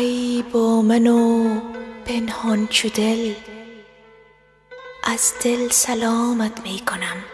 [0.00, 1.60] ای با من و
[2.04, 3.34] پنهان چو دل
[5.02, 7.24] از دل سلامت می کنم.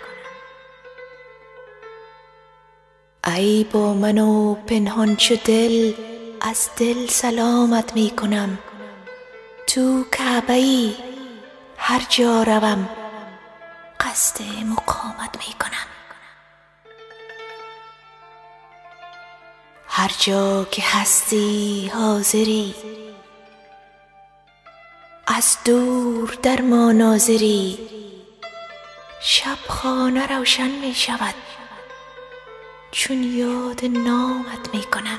[3.27, 5.93] ای با من و پنهان چو دل
[6.41, 8.59] از دل سلامت می کنم.
[9.67, 10.95] تو کعبه ای
[11.77, 12.89] هر جا روم
[14.01, 15.76] قصد مقامت می کنم.
[19.99, 22.75] هر جا که هستی حاضری.
[25.27, 27.79] از دور در ما ناظری.
[29.21, 31.35] شب خانه روشن می شود.
[32.91, 35.19] چون یاد نامت می کنم.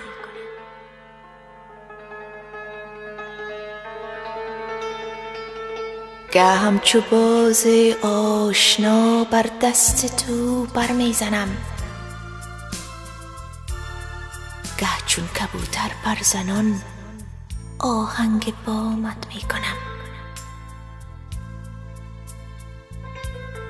[6.32, 7.68] گه همچو باز
[8.02, 11.77] آشنا بر دست تو بر می زنم
[14.78, 16.82] گه چون کبوتر پر زنان
[17.80, 19.78] آهنگ بامت می کنم.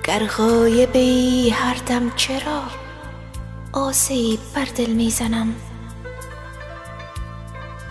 [0.04, 2.64] گر غایبی هر دم چرا
[3.74, 5.56] آسیب بر دل می زنم.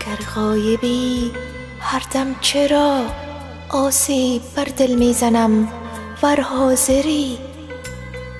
[0.05, 1.31] گر غایبی
[1.79, 3.05] هر دم چرا
[3.69, 5.67] آسیب بر دل می زنم.
[6.23, 7.39] ور حاضری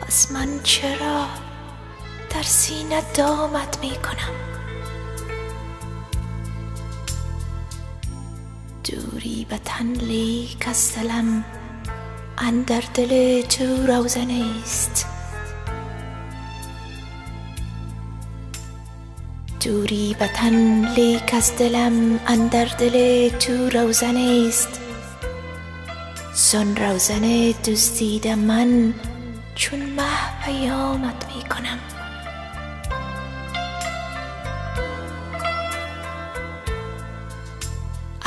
[0.02, 1.26] پس من چرا
[2.30, 4.57] در سینه دامت می کنم؟
[8.98, 11.46] دوری به تن لیک از دلم
[12.38, 15.06] اندر دل تو روزنیست.
[19.66, 24.80] دوری به تن لیک از دلم اندر دل تو روزنیست.
[26.34, 28.94] زان روزنه دزدیده من
[29.56, 31.97] چون مه پیامت می کنم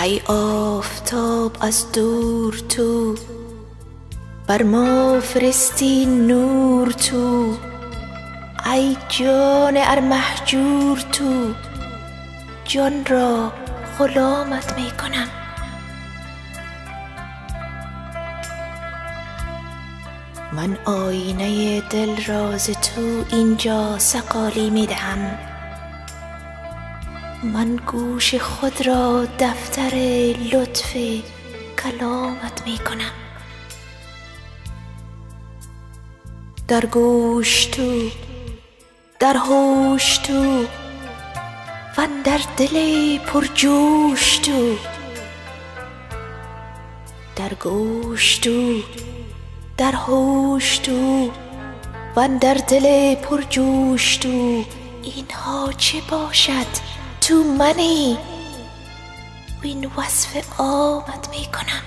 [0.03, 3.15] ای آفتاب از دور تو
[4.47, 7.55] بر ما فرستی نور تو.
[8.72, 11.55] ای جان ار مهجور تو
[12.65, 13.53] جان را
[13.99, 15.28] غلامت می کنم.
[20.53, 25.39] من آینه دل را ز تو اینجا صقالی می دهم.
[27.43, 29.95] من گوش خود را دفتر
[30.53, 30.97] لطف
[31.83, 33.12] کلامت می کنم
[36.69, 38.11] در گوش تو
[39.21, 40.67] در هوش تو
[41.99, 44.77] وندر دل پرجوش تو.
[47.37, 48.83] در گوش تو
[49.77, 51.31] در هوش تو
[52.17, 54.65] وندر دل پرجوش تو.
[55.03, 58.19] اینها چه باشد؟ تو منی.
[59.62, 61.82] وین وصف آمد می کنم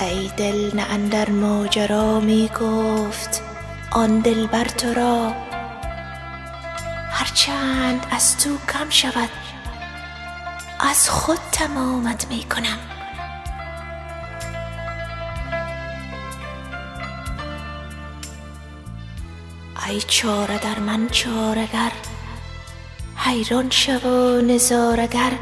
[0.00, 3.42] ای دل نه اندر ماجرا می گفت
[3.90, 5.32] آن دلبر تو را.
[7.10, 9.28] هرچند از تو کم شود
[10.80, 12.99] از خود تمامت می کنم
[19.90, 21.92] ای چاره در من چاره گر.
[23.16, 25.32] حیران شو و نظاره گر.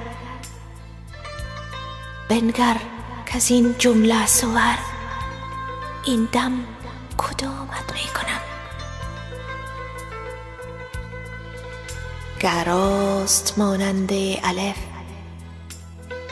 [2.28, 2.76] بنگر
[3.26, 4.78] کز این جمله صور.
[6.04, 6.52] این دم
[7.18, 8.40] کدامت می کنم؟
[12.40, 14.78] گه راست مانند الف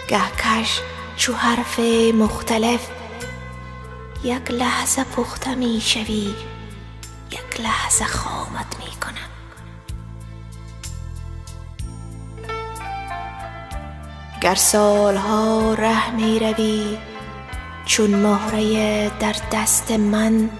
[0.08, 0.68] گه کژ
[1.16, 1.78] چو حرف
[2.14, 2.88] مختلف.
[4.24, 6.34] یک لحظه پخته می شوی.
[7.56, 9.30] یک لحظه خامت می کنم
[14.40, 16.98] گر سالها ره می روی
[17.86, 20.50] چون مهره در دست من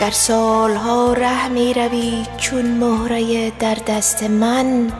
[0.00, 4.92] گر سالها ره می روی چون مهره در دست من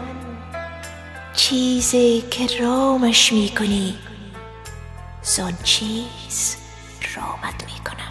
[1.34, 3.98] چیزی که رامش می کنی
[5.22, 6.56] زان چیز
[7.16, 8.07] رامت می کنم